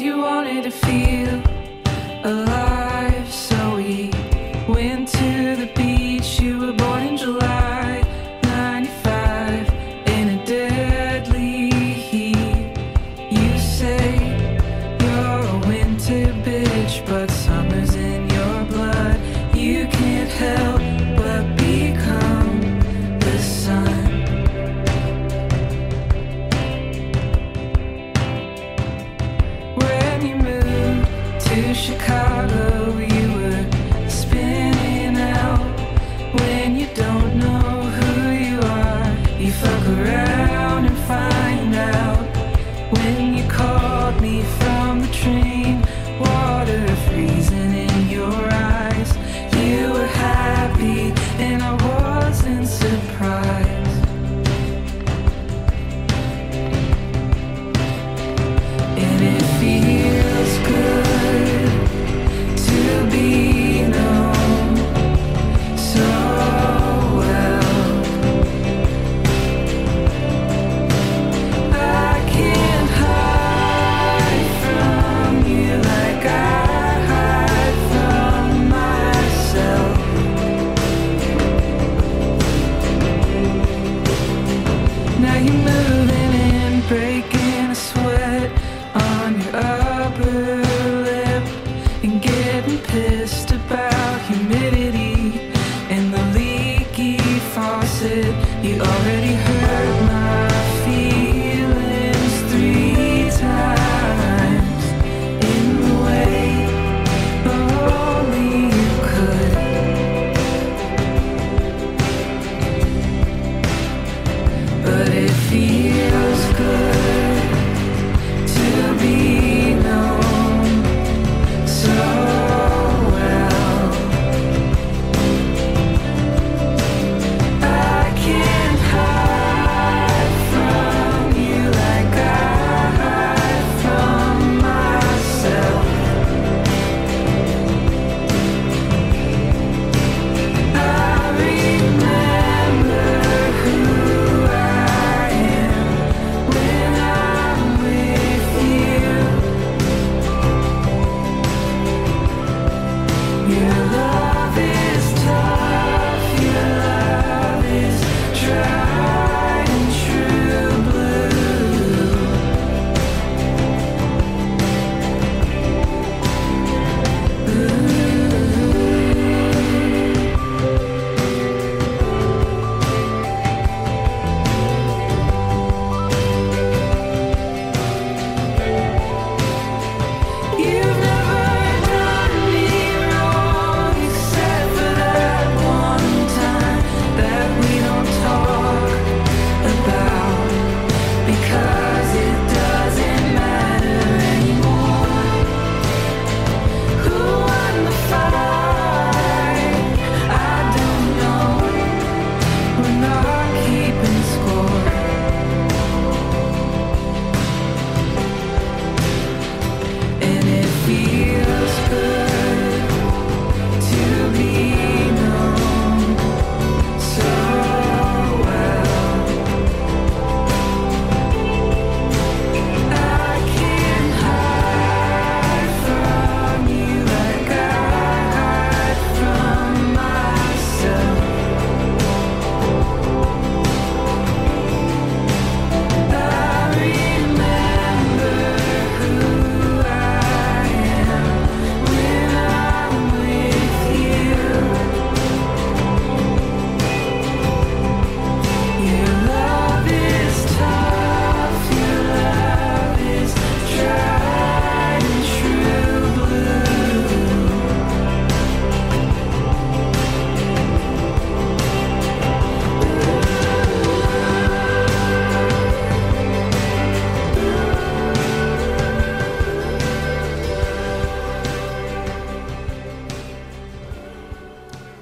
[0.00, 1.49] you wanted to feel.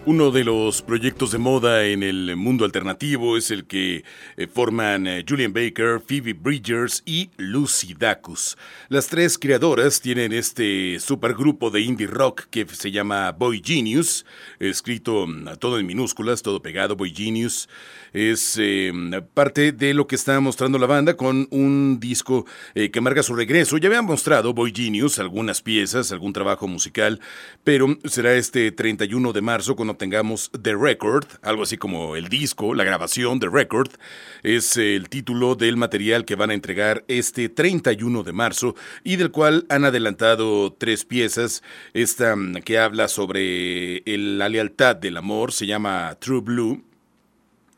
[0.09, 4.05] Uno de los proyectos de moda en el mundo alternativo es el que
[4.39, 8.57] eh, forman eh, Julian Baker, Phoebe Bridgers y Lucy Dacus.
[8.89, 14.25] Las tres creadoras tienen este supergrupo de indie rock que se llama Boy Genius,
[14.59, 17.69] escrito mm, todo en minúsculas, todo pegado, Boy Genius
[18.13, 18.93] es eh,
[19.35, 23.35] parte de lo que está mostrando la banda con un disco eh, que marca su
[23.35, 23.79] regreso.
[23.79, 27.21] Ya habían mostrado Boy Genius algunas piezas, algún trabajo musical,
[27.65, 32.75] pero será este 31 de marzo cuando tengamos The Record, algo así como el disco,
[32.75, 33.91] la grabación, The Record.
[34.43, 38.75] Es el título del material que van a entregar este 31 de marzo
[39.05, 41.63] y del cual han adelantado tres piezas.
[41.95, 42.35] Esta
[42.65, 46.88] que habla sobre la lealtad del amor se llama True Blue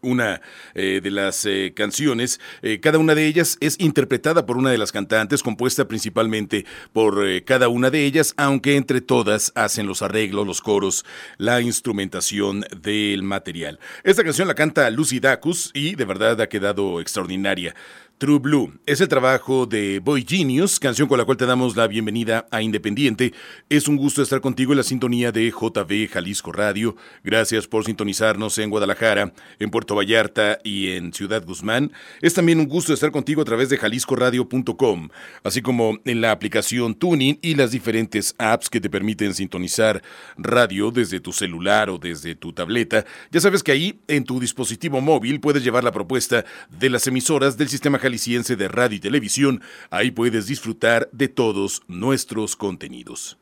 [0.03, 0.41] una
[0.75, 2.41] eh, de las eh, canciones.
[2.63, 7.21] Eh, cada una de ellas es interpretada por una de las cantantes, compuesta principalmente por
[7.45, 11.05] cada una de ellas, aunque entre todas hacen los arreglos, los coros,
[11.39, 13.79] la instrumentación del material.
[14.05, 17.75] Esta canción la canta Lucy Dacus y de verdad ha quedado extraordinaria.
[18.21, 21.87] True Blue es el trabajo de Boy Genius, canción con la cual te damos la
[21.87, 23.33] bienvenida a Independiente.
[23.71, 26.97] Es un gusto estar contigo en la sintonía de JB Jalisco Radio.
[27.25, 31.93] Gracias por sintonizarnos en Guadalajara, en Puerto Vallarta y en Ciudad Guzmán.
[32.21, 35.09] Es también un gusto estar contigo a través de jaliscoradio.com,
[35.43, 40.03] así como en la aplicación Tuning y las diferentes apps que te permiten sintonizar
[40.37, 43.07] radio desde tu celular o desde tu tableta.
[43.31, 47.57] Ya sabes que ahí en tu dispositivo móvil puedes llevar la propuesta de las emisoras
[47.57, 48.10] del sistema Jalisco
[48.57, 53.40] de radio y televisión, ahí puedes disfrutar de todos nuestros contenidos.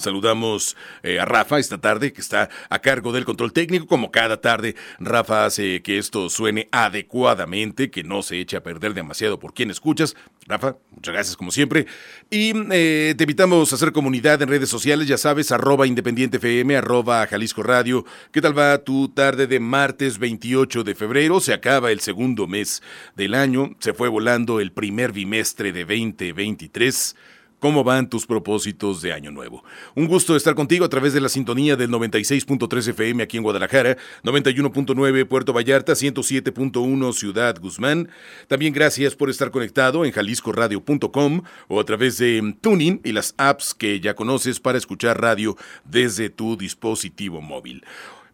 [0.00, 3.86] Saludamos eh, a Rafa esta tarde, que está a cargo del control técnico.
[3.86, 8.94] Como cada tarde, Rafa hace que esto suene adecuadamente, que no se eche a perder
[8.94, 10.16] demasiado por quien escuchas.
[10.46, 11.86] Rafa, muchas gracias como siempre.
[12.30, 16.76] Y eh, te invitamos a hacer comunidad en redes sociales, ya sabes, arroba Independiente FM,
[16.76, 18.04] arroba Jalisco Radio.
[18.32, 21.40] ¿Qué tal va tu tarde de martes 28 de febrero?
[21.40, 22.82] Se acaba el segundo mes
[23.16, 27.16] del año, se fue volando el primer bimestre de 2023.
[27.60, 29.62] ¿Cómo van tus propósitos de Año Nuevo?
[29.94, 33.98] Un gusto estar contigo a través de la sintonía del 96.3 FM aquí en Guadalajara,
[34.24, 38.08] 91.9 Puerto Vallarta, 107.1 Ciudad Guzmán.
[38.48, 43.74] También gracias por estar conectado en jaliscoradio.com o a través de Tuning y las apps
[43.74, 45.54] que ya conoces para escuchar radio
[45.84, 47.84] desde tu dispositivo móvil.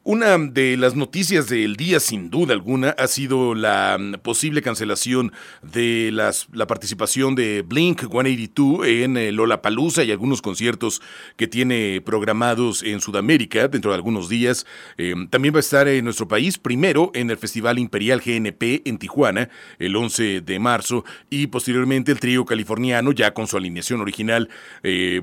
[0.08, 5.32] Una de las noticias del día, sin duda alguna, ha sido la mm, posible cancelación
[5.62, 11.02] de las, la participación de Blink 182 en eh, Lollapalooza y algunos conciertos
[11.36, 14.64] que tiene programados en Sudamérica dentro de algunos días.
[14.96, 18.98] Em, también va a estar en nuestro país, primero en el Festival Imperial GNP en
[18.98, 19.50] Tijuana,
[19.80, 24.50] el 11 de marzo, y posteriormente el trío californiano, ya con su alineación original,
[24.84, 25.20] eh,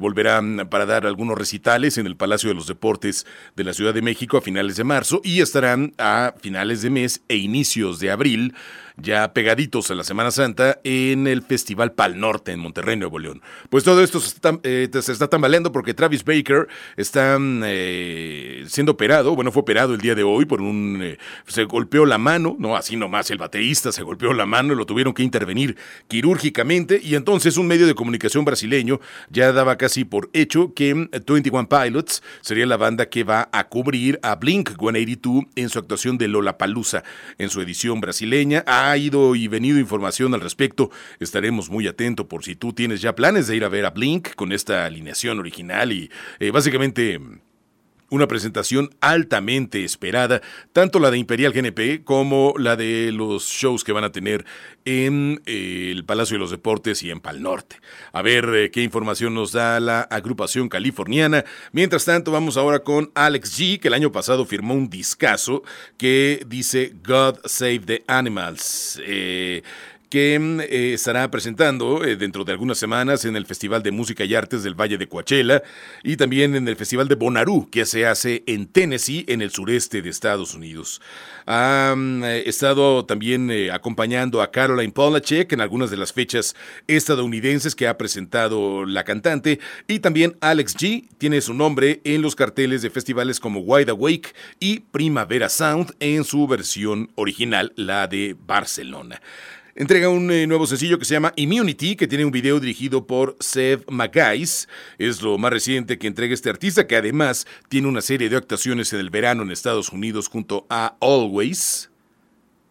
[0.70, 3.26] para dar algunos recitales en el Palacio de los Deportes
[3.56, 7.22] de la Ciudad de México a finales de marzo y estarán a finales de mes
[7.28, 8.54] e inicios de abril
[8.98, 13.42] ya pegaditos a la Semana Santa en el Festival Pal Norte en Monterrey, Nuevo León.
[13.70, 14.90] Pues todo esto se está, eh,
[15.30, 16.68] tambaleando porque Travis Baker
[16.98, 21.00] está eh, siendo operado, bueno, fue operado el día de hoy por un...
[21.02, 21.18] Eh,
[21.48, 24.86] se golpeó la mano, no así nomás, el baterista se golpeó la mano y lo
[24.86, 30.30] tuvieron que intervenir quirúrgicamente y entonces un medio de comunicación brasileño ya daba casi por
[30.34, 35.70] hecho que 21 Pilots sería la banda que va a cubrir a Blink 182 en
[35.70, 37.04] su actuación de Lola Palusa
[37.38, 40.92] en su edición brasileña ha ido y venido información al respecto.
[41.20, 44.36] Estaremos muy atentos por si tú tienes ya planes de ir a ver a Blink
[44.36, 46.10] con esta alineación original y
[46.40, 47.20] eh, básicamente
[48.14, 50.42] una presentación altamente esperada,
[50.72, 54.46] tanto la de Imperial GNP como la de los shows que van a tener
[54.86, 57.78] en eh, el Palacio de los Deportes y en Pal Norte.
[58.12, 61.44] A ver eh, qué información nos da la agrupación californiana.
[61.72, 65.64] Mientras tanto, vamos ahora con Alex G, que el año pasado firmó un discazo
[65.98, 69.02] que dice God Save the Animals.
[69.04, 69.64] Eh,
[70.14, 74.24] que mm, eh, estará presentando eh, dentro de algunas semanas en el Festival de Música
[74.24, 75.64] y Artes del Valle de Coachella
[76.04, 80.04] y también en el Festival de Bonnaroo, que se hace en Tennessee, en el sureste
[80.04, 81.02] de Estados Unidos.
[81.48, 86.56] Ha eh, estado también acompañando a Caroline Polachek en algunas de las fechas
[86.86, 92.36] estadounidenses que ha presentado la cantante y también Alex G tiene su nombre en los
[92.36, 98.36] carteles de festivales como Wide Awake y Primavera Sound en su versión original, la de
[98.46, 99.20] Barcelona
[99.76, 103.36] entrega un eh, nuevo sencillo que se llama Immunity, que tiene un video dirigido por
[103.40, 104.68] Seth McGuice.
[104.98, 108.94] Es lo más reciente que entrega este artista, que además tiene una serie de actuaciones
[108.94, 111.90] en el verano en Estados Unidos junto a Always.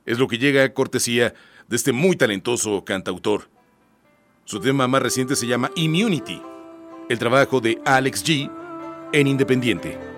[0.06, 1.34] Es lo que llega a cortesía
[1.68, 3.48] de este muy talentoso cantautor.
[4.44, 6.40] Su tema más reciente se llama Immunity,
[7.08, 8.50] el trabajo de Alex G
[9.12, 10.11] en Independiente.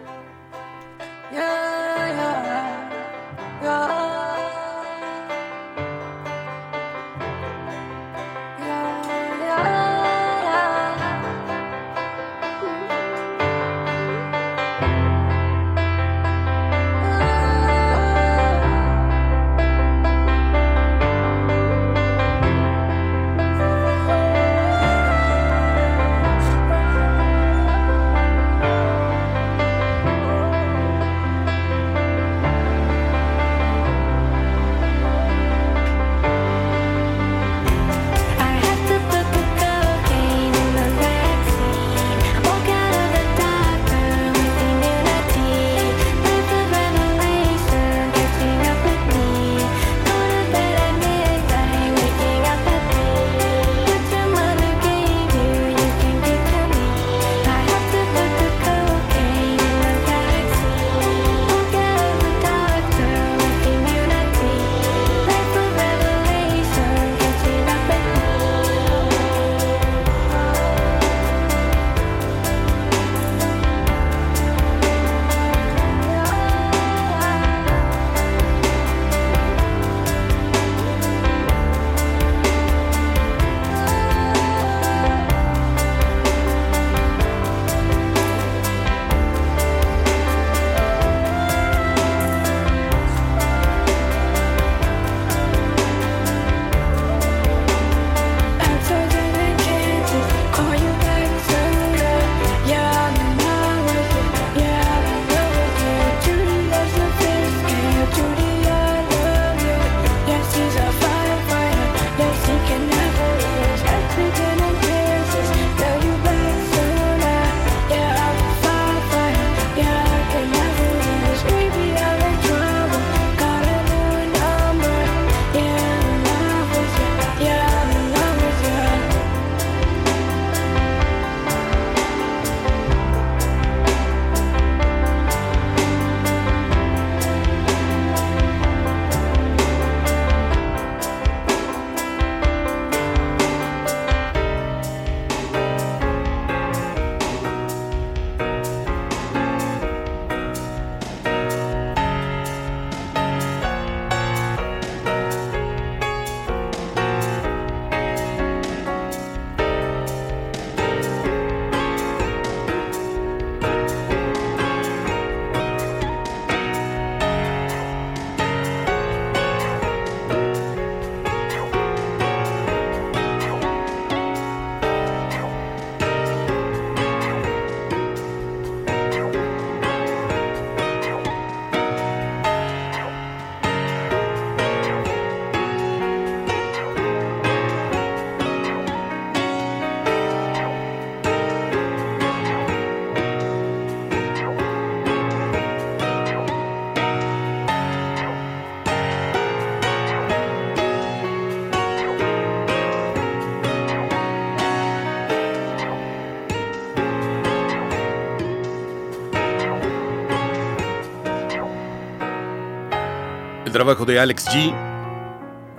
[213.74, 214.72] Trabajo de Alex G.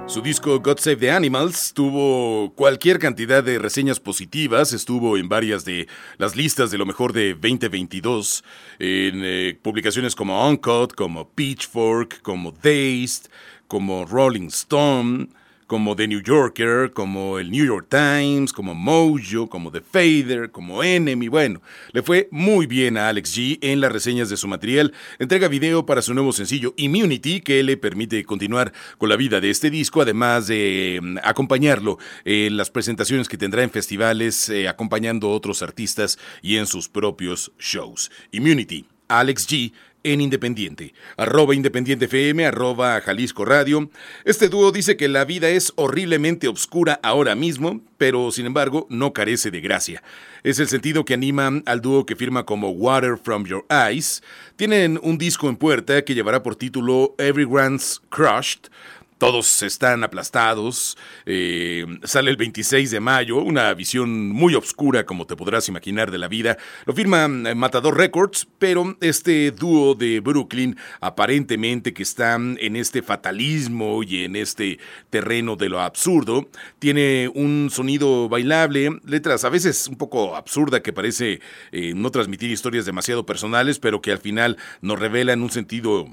[0.05, 5.63] Su disco God Save the Animals tuvo cualquier cantidad de reseñas positivas, estuvo en varias
[5.63, 5.87] de
[6.17, 8.43] las listas de lo mejor de 2022,
[8.79, 13.29] en eh, publicaciones como Uncut, como Pitchfork, como Dazed,
[13.69, 15.29] como Rolling Stone
[15.67, 20.83] como The New Yorker, como el New York Times, como Mojo, como The Fader, como
[20.83, 21.27] Enemy.
[21.27, 24.93] Bueno, le fue muy bien a Alex G en las reseñas de su material.
[25.19, 29.49] Entrega video para su nuevo sencillo Immunity, que le permite continuar con la vida de
[29.49, 35.27] este disco, además de mm, acompañarlo en las presentaciones que tendrá en festivales, eh, acompañando
[35.27, 38.11] a otros artistas y en sus propios shows.
[38.31, 38.85] Immunity.
[39.07, 39.71] Alex G
[40.05, 40.93] en Independiente.
[41.17, 43.89] Arroba Independiente FM, arroba Jalisco Radio.
[44.23, 49.13] Este dúo dice que la vida es horriblemente oscura ahora mismo, pero sin embargo no
[49.13, 50.03] carece de gracia.
[50.43, 54.21] Es el sentido que anima al dúo que firma como Water from Your Eyes.
[54.55, 58.69] Tienen un disco en puerta que llevará por título Everyone's Crushed
[59.17, 60.97] todos están aplastados.
[61.25, 66.17] Eh, sale el 26 de mayo, una visión muy oscura, como te podrás imaginar, de
[66.17, 66.57] la vida.
[66.85, 73.01] Lo firma eh, Matador Records, pero este dúo de Brooklyn, aparentemente que están en este
[73.01, 74.79] fatalismo y en este
[75.09, 80.93] terreno de lo absurdo, tiene un sonido bailable, letras a veces un poco absurda que
[80.93, 81.39] parece
[81.71, 86.07] eh, no transmitir historias demasiado personales, pero que al final nos revelan un sentido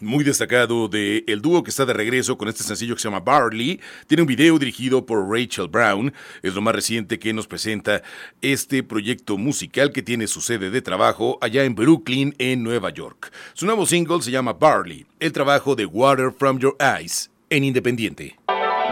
[0.00, 3.20] muy destacado de el dúo que está de regreso con este sencillo que se llama
[3.20, 3.80] Barley.
[4.06, 6.12] Tiene un video dirigido por Rachel Brown.
[6.42, 8.02] Es lo más reciente que nos presenta
[8.40, 13.32] este proyecto musical que tiene su sede de trabajo allá en Brooklyn, en Nueva York.
[13.54, 18.36] Su nuevo single se llama Barley, el trabajo de Water from Your Eyes en Independiente.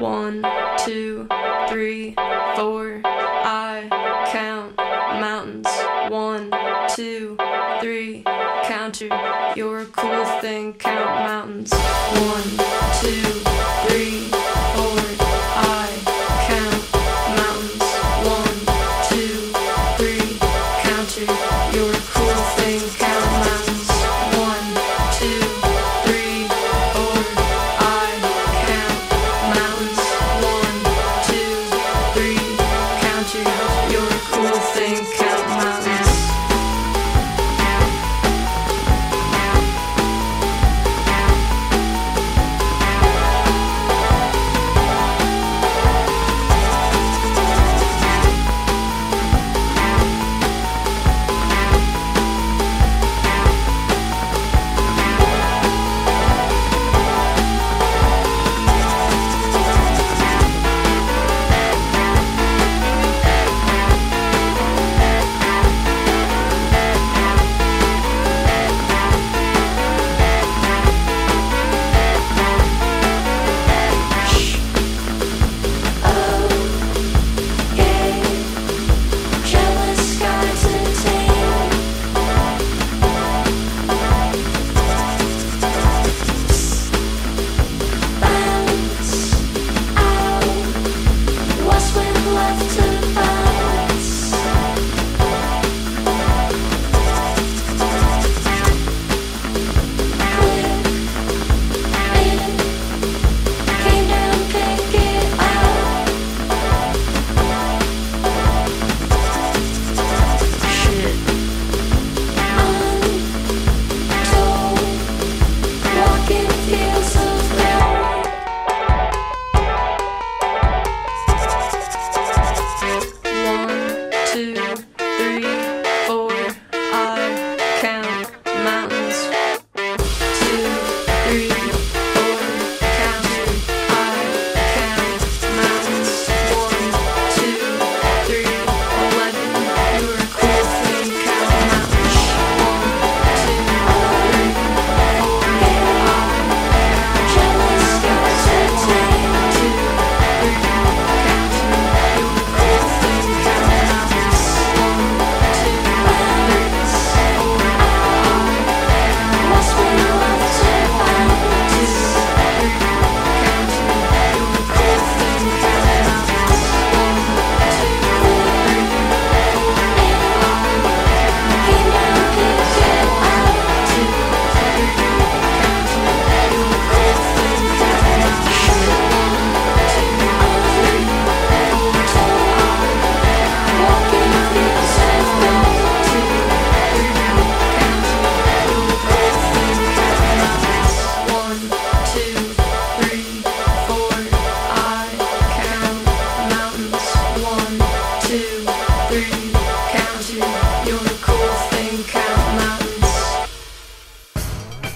[0.01, 0.43] One,
[0.85, 1.27] two,
[1.69, 2.15] three,
[2.55, 2.96] four.
[10.75, 11.86] count mountains.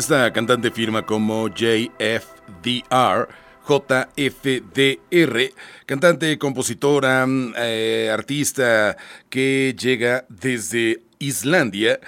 [0.00, 3.28] Esta cantante firma como JFDR.
[3.68, 5.52] JFDR,
[5.84, 7.26] cantante, compositora,
[7.58, 8.96] eh, artista
[9.28, 12.00] que llega desde Islandia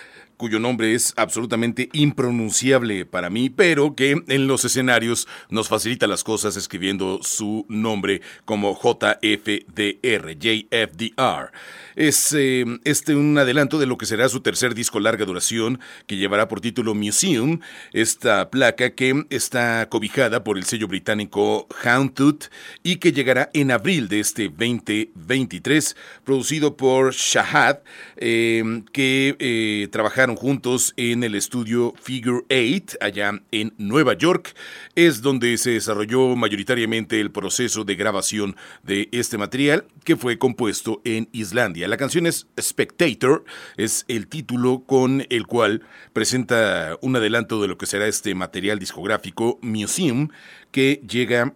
[0.42, 6.24] cuyo nombre es absolutamente impronunciable para mí, pero que en los escenarios nos facilita las
[6.24, 11.52] cosas escribiendo su nombre como JFDR, JFDR.
[11.96, 16.16] Es eh, este un adelanto de lo que será su tercer disco larga duración, que
[16.16, 17.60] llevará por título Museum,
[17.92, 22.44] esta placa que está cobijada por el sello británico Houndtooth
[22.82, 27.78] y que llegará en abril de este 2023, producido por Shahad,
[28.16, 34.54] eh, que eh, trabajaron juntos en el estudio Figure Eight, allá en Nueva York.
[34.94, 41.00] Es donde se desarrolló mayoritariamente el proceso de grabación de este material, que fue compuesto
[41.04, 41.81] en Islandia.
[41.88, 43.44] La canción es Spectator,
[43.76, 48.78] es el título con el cual presenta un adelanto de lo que será este material
[48.78, 50.28] discográfico Museum,
[50.70, 51.54] que llega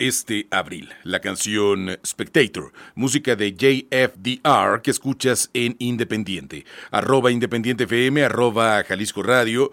[0.00, 0.88] este abril.
[1.04, 6.64] La canción Spectator, música de JFDR que escuchas en Independiente.
[6.90, 9.70] Arroba Independiente FM, arroba Jalisco Radio.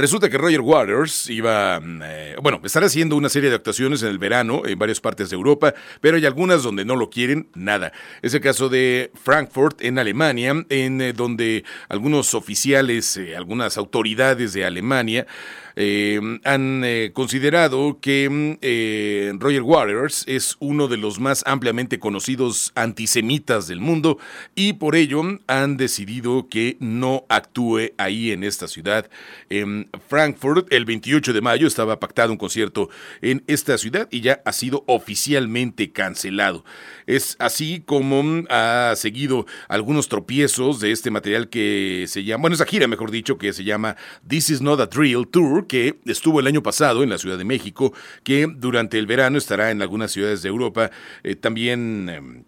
[0.00, 4.08] Resulta que Roger Waters iba, mm, eh, bueno, estará haciendo una serie de actuaciones en
[4.08, 7.92] el verano en varias partes de Europa, pero hay algunas donde no lo quieren nada.
[8.22, 14.54] Es el caso de Frankfurt en Alemania, en eh, donde algunos oficiales, eh, algunas autoridades
[14.54, 15.26] de Alemania
[15.76, 21.98] eh, han eh, considerado que mm, eh, Roger Waters es uno de los más ampliamente
[21.98, 24.18] conocidos antisemitas del mundo
[24.54, 29.10] y por ello han decidido que no actúe ahí en esta ciudad.
[29.48, 32.88] En Frankfurt, el 28 de mayo estaba pactado un concierto
[33.20, 36.64] en esta ciudad y ya ha sido oficialmente cancelado.
[37.10, 42.54] Es así como mm, ha seguido algunos tropiezos de este material que se llama, bueno,
[42.54, 43.96] esa gira, mejor dicho, que se llama
[44.28, 47.44] This Is Not a Drill Tour, que estuvo el año pasado en la Ciudad de
[47.44, 47.92] México,
[48.22, 50.92] que durante el verano estará en algunas ciudades de Europa,
[51.24, 52.44] eh, también em,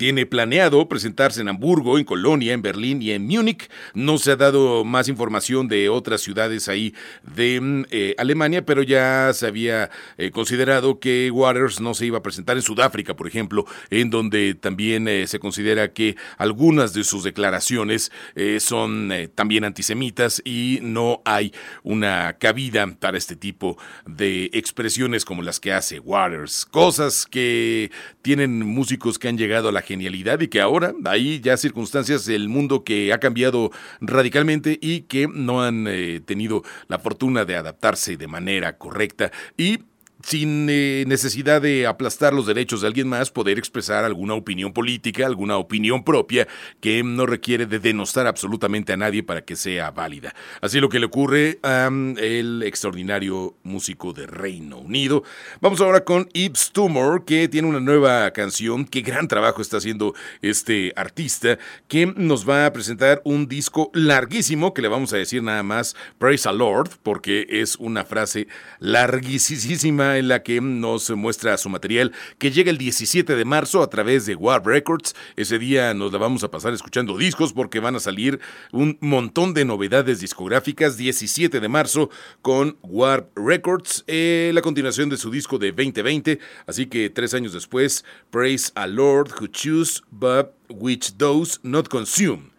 [0.00, 3.68] tiene planeado presentarse en Hamburgo, en Colonia, en Berlín y en Múnich.
[3.92, 6.94] No se ha dado más información de otras ciudades ahí
[7.34, 12.16] de mm, eh, Alemania, pero ya se había eh, considerado que Waters no se iba
[12.16, 17.04] a presentar en Sudáfrica, por ejemplo, en donde también eh, se considera que algunas de
[17.04, 18.10] sus declaraciones
[18.58, 25.60] son también antisemitas y no hay una cabida para este tipo de expresiones como las
[25.60, 26.64] que hace Waters.
[26.64, 27.90] Cosas que
[28.22, 32.48] tienen músicos que han llegado a la genialidad y que ahora hay ya circunstancias del
[32.48, 38.16] mundo que ha cambiado radicalmente y que no han eh, tenido la fortuna de adaptarse
[38.16, 39.32] de manera correcta.
[39.56, 39.89] Y
[40.22, 45.26] sin eh, necesidad de aplastar los derechos de alguien más, poder expresar alguna opinión política,
[45.26, 46.46] alguna opinión propia
[46.80, 50.34] que no requiere de denostar absolutamente a nadie para que sea válida.
[50.60, 55.24] Así lo que le ocurre al extraordinario músico de Reino Unido.
[55.60, 58.84] Vamos ahora con Yves Tumor, que tiene una nueva canción.
[58.84, 64.74] Qué gran trabajo está haciendo este artista, que nos va a presentar un disco larguísimo,
[64.74, 70.09] que le vamos a decir nada más Praise a Lord, porque es una frase larguísima
[70.18, 74.26] en la que nos muestra su material que llega el 17 de marzo a través
[74.26, 75.14] de Warp Records.
[75.36, 78.40] Ese día nos la vamos a pasar escuchando discos porque van a salir
[78.72, 80.96] un montón de novedades discográficas.
[80.96, 82.10] 17 de marzo
[82.42, 86.38] con Warp Records, eh, la continuación de su disco de 2020.
[86.66, 92.50] Así que tres años después, Praise a Lord who choose but which does not consume.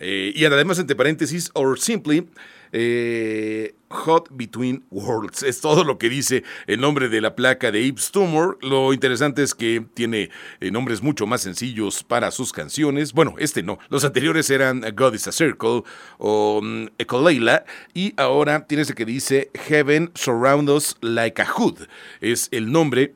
[0.00, 2.28] Eh, y además, entre paréntesis, or simply
[2.76, 5.44] eh, Hot Between Worlds.
[5.44, 8.58] Es todo lo que dice el nombre de la placa de Yves Tumor.
[8.62, 13.12] Lo interesante es que tiene eh, nombres mucho más sencillos para sus canciones.
[13.12, 13.78] Bueno, este no.
[13.88, 15.84] Los anteriores eran God is a Circle
[16.18, 16.88] o um,
[17.94, 21.86] Y ahora tiene ese que dice Heaven Surround Us Like a Hood.
[22.20, 23.14] Es el nombre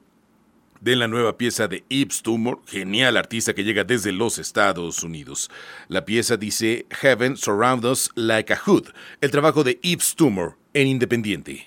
[0.81, 5.51] de la nueva pieza de Yves Tumor, genial artista que llega desde los Estados Unidos.
[5.89, 8.89] La pieza dice Heaven Surround Us Like a Hood,
[9.21, 11.67] el trabajo de Yves Tumor en Independiente.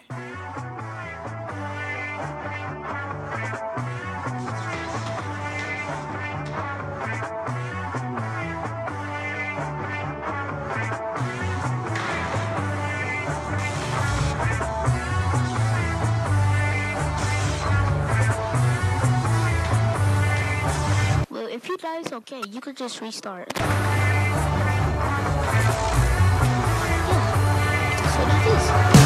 [22.02, 22.42] It's okay.
[22.50, 23.48] You could just restart.
[23.56, 23.66] Yeah.
[28.14, 29.01] So that is.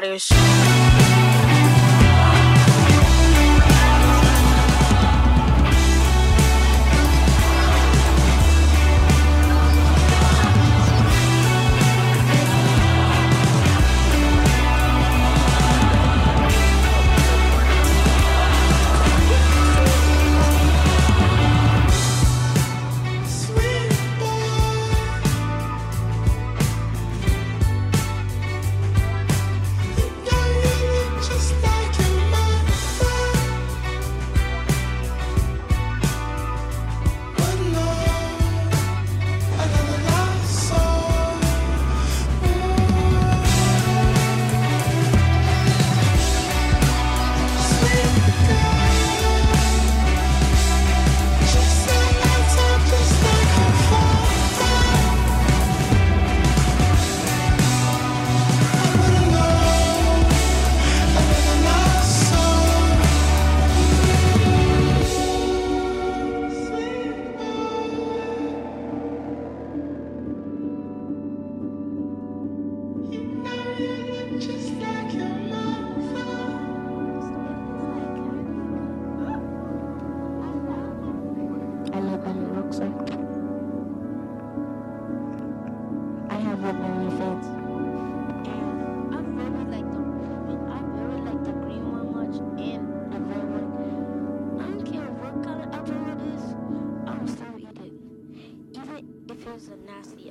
[0.00, 0.37] For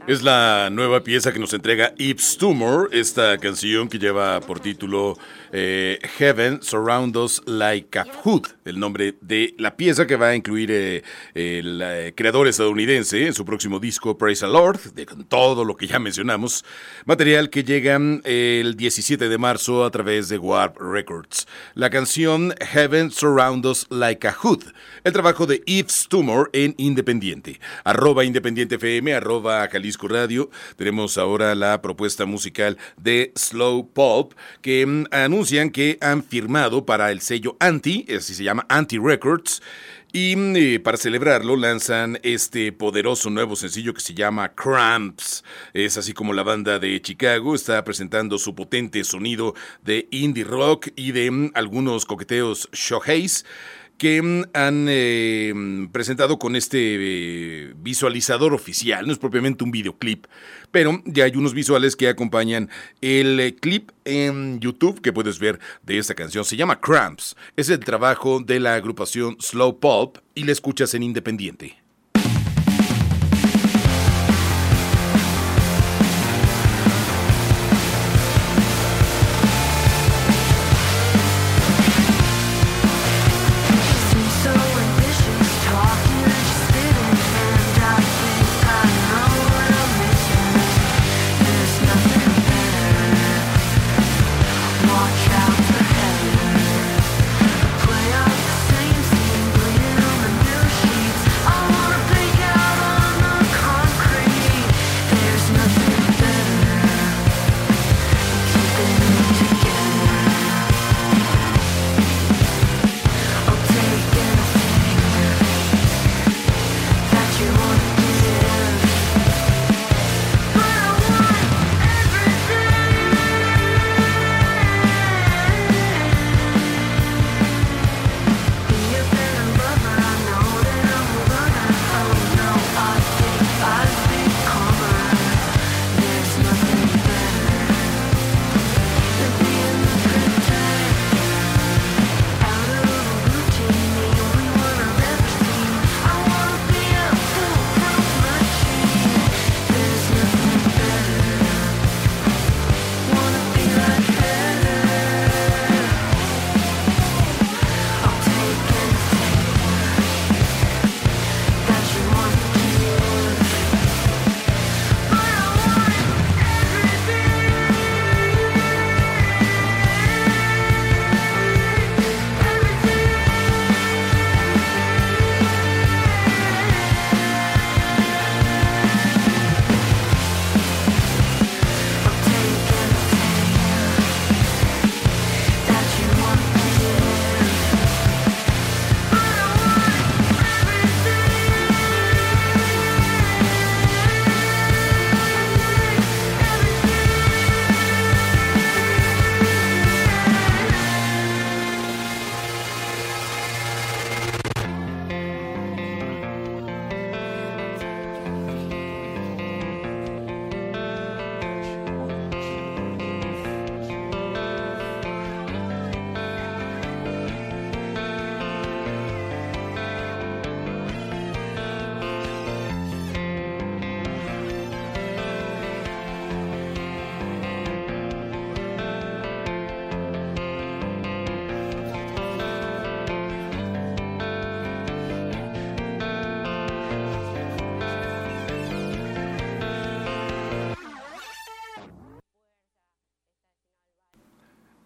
[0.07, 5.17] Es la nueva pieza que nos entrega Yves Tumor, esta canción que lleva por título
[5.51, 10.35] eh, Heaven Surround Us Like a Hood, el nombre de la pieza que va a
[10.35, 15.25] incluir eh, el eh, creador estadounidense en su próximo disco Praise the Lord, de, con
[15.25, 16.63] todo lo que ya mencionamos,
[17.03, 21.49] material que llega el 17 de marzo a través de Warp Records.
[21.73, 24.63] La canción Heaven Surround Us Like a Hood,
[25.03, 30.49] el trabajo de Yves Tumor en Independiente, arroba Independiente FM, arroba Jalisco Radio.
[30.75, 37.11] Tenemos ahora la propuesta musical de Slow Pulp que mm, anuncian que han firmado para
[37.11, 39.61] el sello Anti, así se llama Anti Records.
[40.13, 45.43] Y mm, eh, para celebrarlo lanzan este poderoso nuevo sencillo que se llama Cramps.
[45.73, 50.89] Es así como la banda de Chicago está presentando su potente sonido de indie rock
[50.95, 53.45] y de mm, algunos coqueteos shoegaze
[53.97, 55.53] que mm, han eh,
[55.91, 59.05] presentado con este eh, visualizador oficial.
[59.05, 60.25] No es propiamente un videoclip,
[60.71, 62.69] pero ya hay unos visuales que acompañan
[63.01, 66.45] el eh, clip en YouTube que puedes ver de esta canción.
[66.45, 67.35] Se llama Cramps.
[67.55, 71.86] Es el trabajo de la agrupación Slow Pulp y la escuchas en Independiente.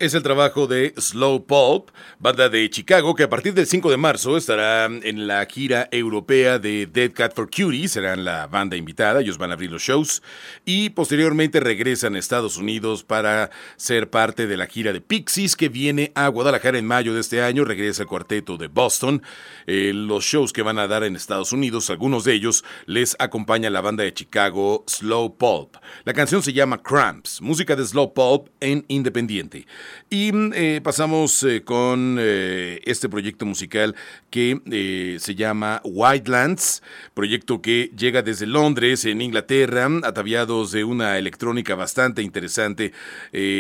[0.02, 3.98] Es el trabajo de Slow Pulp, banda de Chicago que a partir del 5 de
[3.98, 9.22] marzo estará en la gira europea de Dead Cat for Cutie, serán la banda invitada,
[9.22, 10.24] ellos van a abrir los shows
[10.66, 15.70] y posteriormente regresan a Estados Unidos para ser parte de la gira de Pixies que
[15.70, 19.22] viene a Guadalajara en mayo de este año, regresa el cuarteto de Boston,
[19.68, 23.70] eh, los shows que van a dar en Estados Unidos, algunos de ellos les acompaña
[23.70, 25.76] la banda de Chicago Slow Pulp.
[26.06, 29.68] La canción se llama Cramps, música de Slow Pulp en Independiente.
[30.10, 33.96] Y eh, pasamos eh, con eh, este proyecto musical
[34.30, 36.84] que se llama Wildlands,
[37.14, 42.94] proyecto que llega desde Londres, en Inglaterra, ataviados de una electrónica bastante interesante,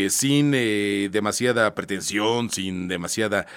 [0.09, 0.51] sin
[1.11, 3.47] demasiada pretensión, sin demasiada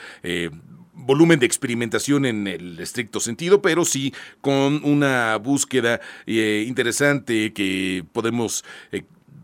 [0.93, 8.65] volumen de experimentación en el estricto sentido, pero sí con una búsqueda interesante que podemos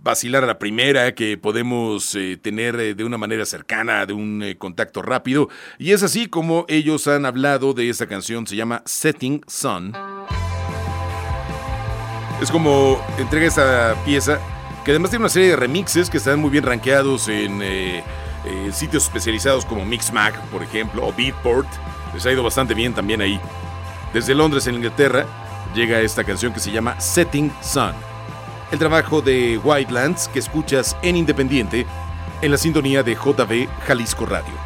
[0.03, 4.43] vacilar a la primera, que podemos eh, tener eh, de una manera cercana, de un
[4.43, 5.49] eh, contacto rápido.
[5.79, 9.93] Y es así como ellos han hablado de esta canción, se llama Setting Sun.
[12.41, 14.41] Es como entrega esta pieza,
[14.85, 17.61] que además tiene una serie de remixes que están muy bien rankeados en
[18.73, 21.69] sitios especializados como Mixmag, por ejemplo, o Beatport.
[22.15, 23.39] Les ha ido bastante bien también ahí.
[24.15, 25.27] Desde Londres, en Inglaterra,
[25.75, 28.10] llega esta canción que se llama Setting Sun
[28.71, 31.87] el trabajo de Wildlands que escuchas en Independiente
[32.43, 34.60] en la sintonía de JB Jalisco Radio.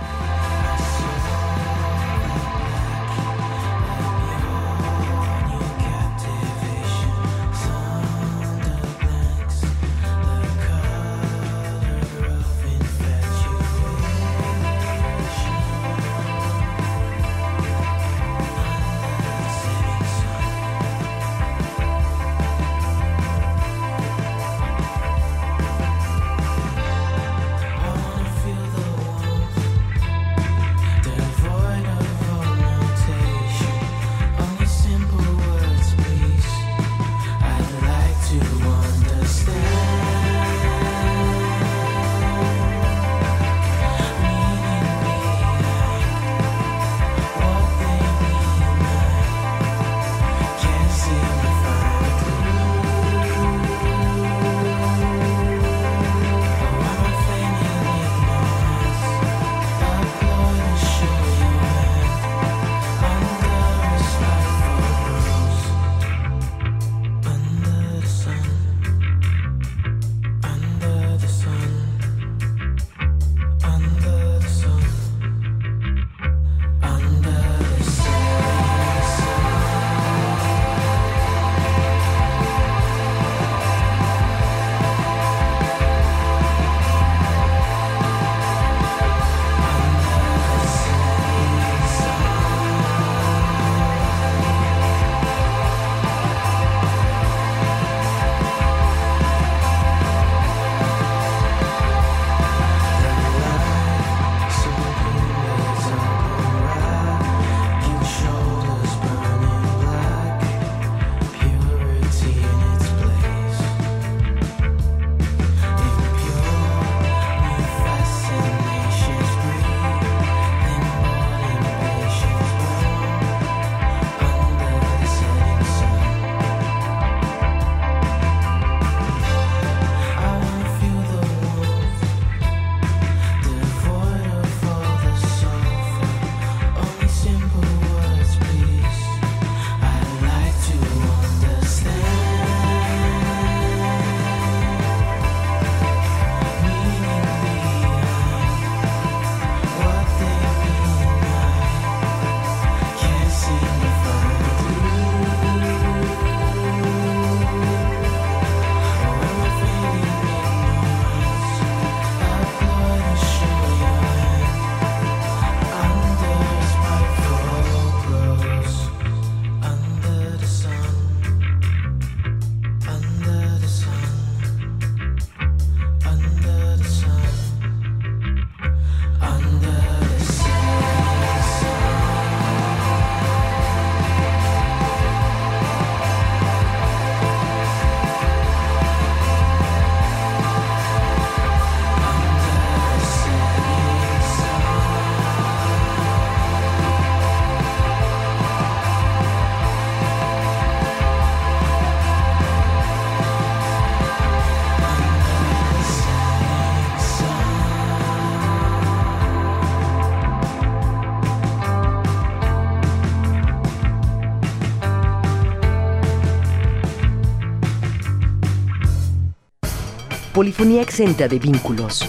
[220.34, 222.04] Polifonía exenta de vínculos.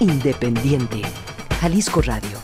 [0.00, 1.02] Independiente.
[1.60, 2.38] Jalisco Radio.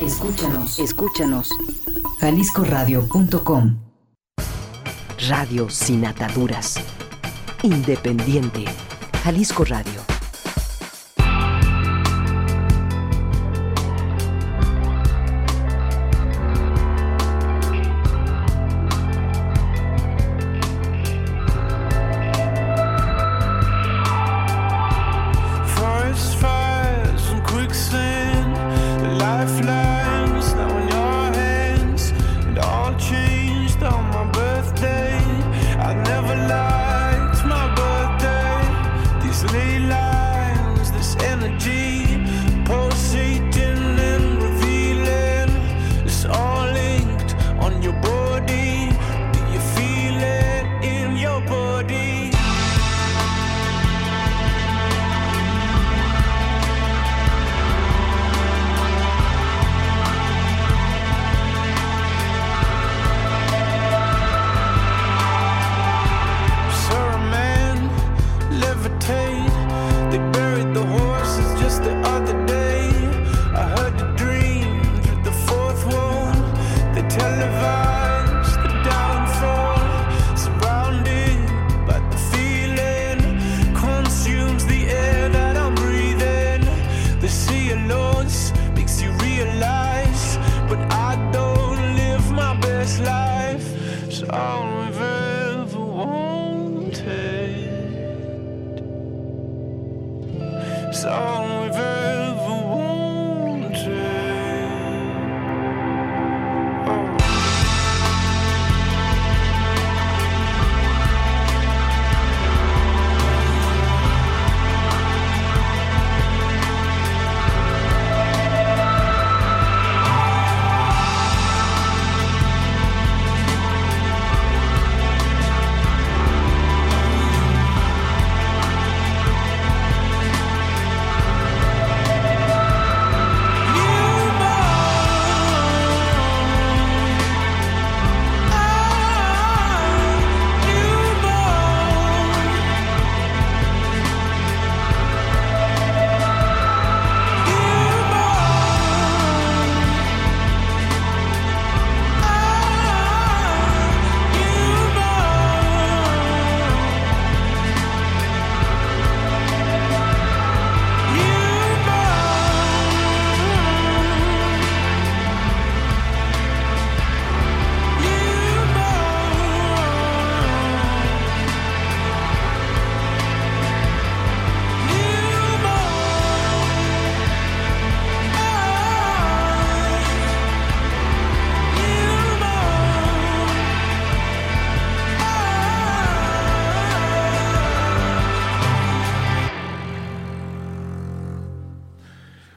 [0.00, 1.48] Escúchanos, escúchanos.
[2.18, 3.78] jaliscoradio.com
[5.28, 6.80] Radio sin ataduras.
[7.62, 8.64] Independiente.
[9.22, 10.11] Jalisco Radio.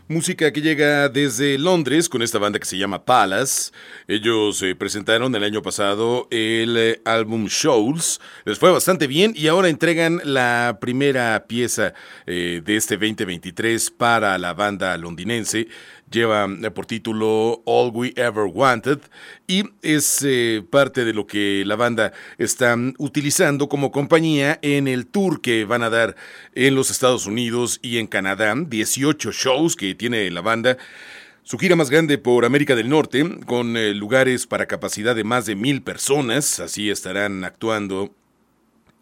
[0.07, 3.71] Música que llega desde Londres con esta banda que se llama Palace.
[4.07, 8.21] Ellos eh, presentaron el año pasado el eh, álbum Shows.
[8.43, 11.95] Les fue bastante bien y ahora entregan la primera pieza
[12.27, 15.69] eh, de este 2023 para la banda londinense.
[16.11, 18.99] Lleva eh, por título All We Ever Wanted
[19.47, 25.07] y es eh, parte de lo que la banda está utilizando como compañía en el
[25.07, 26.15] tour que van a dar
[26.53, 28.53] en los Estados Unidos y en Canadá.
[28.55, 30.77] 18 shows que tiene la banda.
[31.41, 35.45] Su gira más grande por América del Norte, con eh, lugares para capacidad de más
[35.45, 38.13] de mil personas, así estarán actuando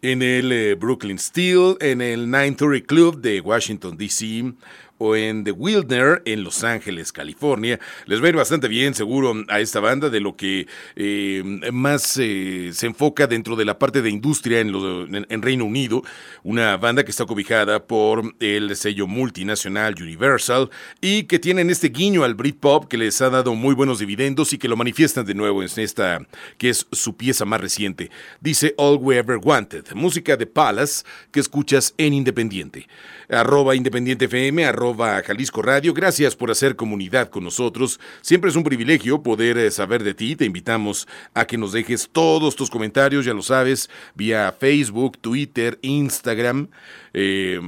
[0.02, 4.52] en el Brooklyn Steel, en el 930 Club de Washington, D.C.,
[4.98, 7.80] o en The Wildner en Los Ángeles, California.
[8.06, 10.66] Les va a ir bastante bien, seguro, a esta banda de lo que
[10.96, 11.42] eh,
[11.72, 16.02] más eh, se enfoca dentro de la parte de industria en, lo- en- Reino Unido.
[16.42, 20.70] Una banda que está cobijada por el sello multinacional Universal
[21.00, 24.58] y que tienen este guiño al Britpop que les ha dado muy buenos dividendos y
[24.58, 26.20] que lo manifiestan de nuevo en esta,
[26.58, 28.10] que es su pieza más reciente.
[28.40, 32.86] Dice All We Ever Wanted, música de Palace que escuchas en Independiente.
[33.28, 35.94] Arroba Independiente FM, Jalisco Radio.
[35.94, 37.98] Gracias por hacer comunidad con nosotros.
[38.20, 40.36] Siempre es un privilegio poder eh, saber de ti.
[40.36, 45.78] Te invitamos a que nos dejes todos tus comentarios, ya lo sabes, vía Facebook, Twitter,
[45.82, 46.68] Instagram.
[47.14, 47.60] eh,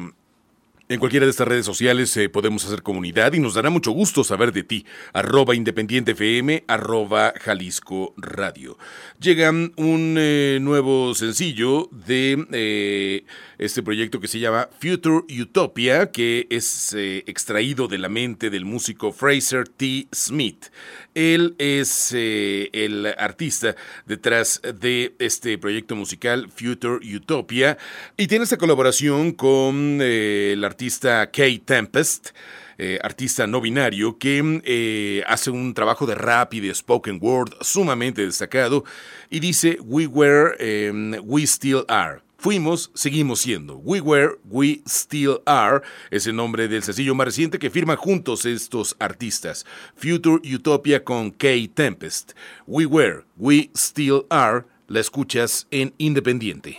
[0.88, 4.22] En cualquiera de estas redes sociales eh, podemos hacer comunidad y nos dará mucho gusto
[4.22, 4.86] saber de ti.
[5.12, 8.78] Arroba Independiente FM, arroba Jalisco Radio.
[9.18, 13.24] Llega un eh, nuevo sencillo de eh,
[13.58, 19.10] este proyecto que se llama Future Utopia, que es extraído de la mente del músico
[19.10, 20.06] Fraser T.
[20.14, 20.66] Smith.
[21.14, 23.74] Él es el artista
[24.04, 27.78] detrás de este proyecto musical Future Utopia
[28.18, 32.28] y tiene esta colaboración con el artista artista Kay Tempest.
[32.76, 37.54] Eh, artista no binario que eh, hace un trabajo de rap y de spoken word
[37.62, 38.84] sumamente destacado
[39.30, 42.20] y dice We were, em, we still are.
[42.36, 43.78] Fuimos, seguimos siendo.
[43.78, 48.44] We were, we still are es el nombre del sencillo más reciente que firman juntos
[48.44, 49.64] estos artistas.
[49.94, 52.32] Future Utopia con Kay Tempest.
[52.66, 54.66] We were, we still are.
[54.88, 56.76] La escuchas en Independiente.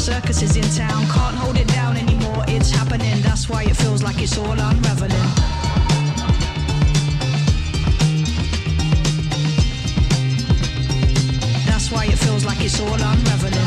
[0.00, 1.04] circus is in town.
[1.08, 3.20] Can't hold it down anymore, it's happening.
[3.20, 5.10] That's why it feels like it's all unraveling.
[11.66, 13.59] That's why it feels like it's all unraveling.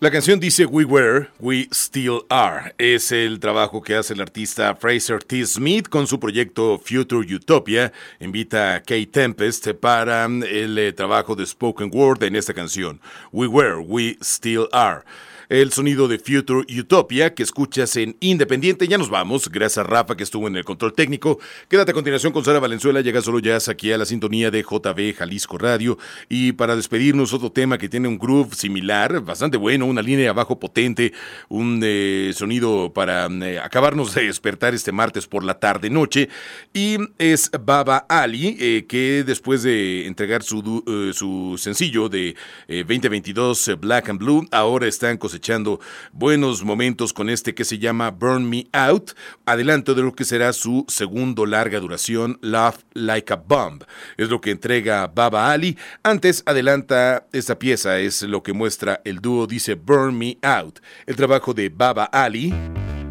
[0.00, 2.72] La canción dice We Were, We Still Are.
[2.78, 5.44] Es el trabajo que hace el artista Fraser T.
[5.44, 7.92] Smith con su proyecto Future Utopia.
[8.20, 13.00] Invita a Kate Tempest para el eh, trabajo de Spoken Word en esta canción.
[13.32, 15.02] We Were, We Still Are
[15.48, 18.86] el sonido de Future Utopia que escuchas en Independiente.
[18.86, 21.38] Ya nos vamos, gracias a Rafa que estuvo en el control técnico.
[21.68, 25.16] Quédate a continuación con Sara Valenzuela, llega solo ya aquí a la sintonía de JB
[25.16, 25.98] Jalisco Radio.
[26.28, 30.58] Y para despedirnos, otro tema que tiene un groove similar, bastante bueno, una línea abajo
[30.60, 31.12] potente,
[31.48, 36.28] un eh, sonido para eh, acabarnos de despertar este martes por la tarde-noche.
[36.74, 40.82] Y es Baba Ali, eh, que después de entregar su,
[41.14, 42.36] su sencillo de
[42.68, 45.80] 2022 Black and Blue, ahora están cosechando echando
[46.12, 49.12] buenos momentos con este que se llama Burn Me Out,
[49.46, 53.84] adelanto de lo que será su segundo larga duración, Love Like a Bomb.
[54.16, 55.78] Es lo que entrega Baba Ali.
[56.02, 60.80] Antes adelanta esta pieza, es lo que muestra el dúo, dice Burn Me Out.
[61.06, 62.52] El trabajo de Baba Ali.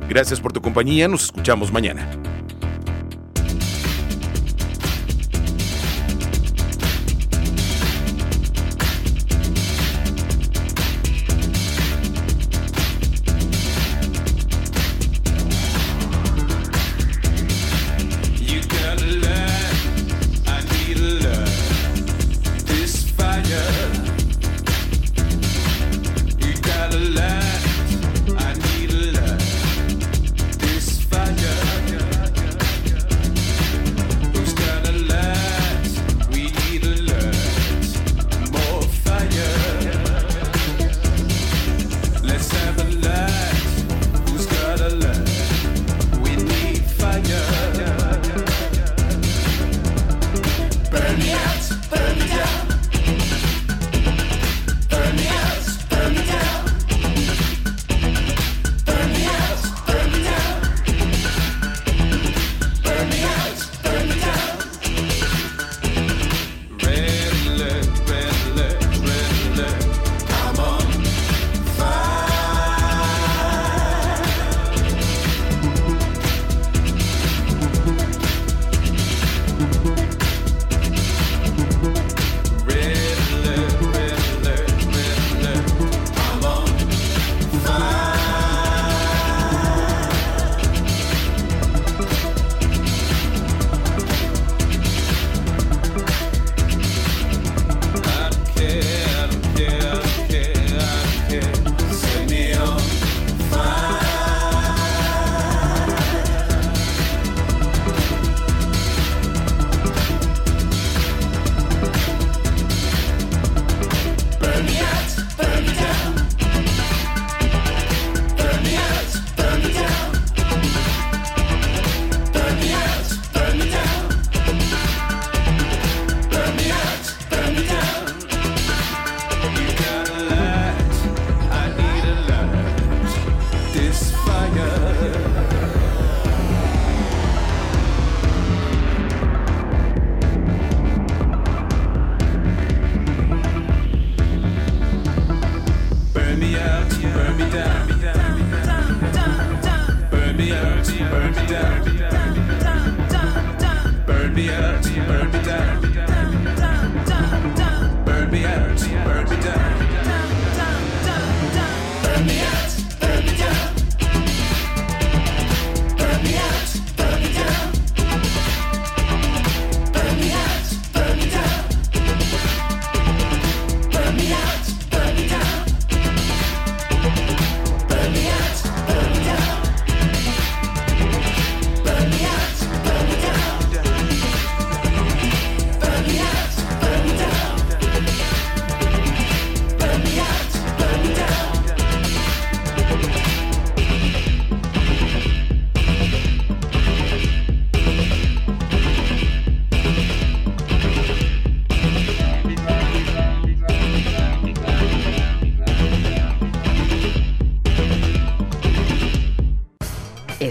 [0.07, 2.09] Gracias por tu compañía, nos escuchamos mañana.